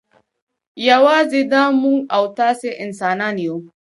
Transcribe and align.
یوازې 0.89 1.41
دا 1.53 1.63
موږ 1.81 1.99
او 2.15 2.23
تاسې 2.39 2.69
انسانان 2.83 3.35
یو. 3.45 3.57